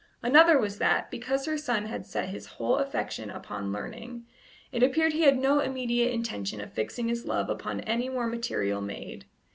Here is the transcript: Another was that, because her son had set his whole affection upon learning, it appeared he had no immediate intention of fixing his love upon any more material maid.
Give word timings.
Another 0.23 0.57
was 0.57 0.79
that, 0.79 1.11
because 1.11 1.45
her 1.45 1.59
son 1.59 1.85
had 1.85 2.07
set 2.07 2.29
his 2.29 2.47
whole 2.57 2.77
affection 2.77 3.29
upon 3.29 3.71
learning, 3.71 4.25
it 4.71 4.81
appeared 4.81 5.13
he 5.13 5.21
had 5.25 5.37
no 5.37 5.59
immediate 5.59 6.11
intention 6.11 6.59
of 6.59 6.73
fixing 6.73 7.07
his 7.07 7.27
love 7.27 7.51
upon 7.51 7.81
any 7.81 8.09
more 8.09 8.25
material 8.25 8.81
maid. 8.81 9.25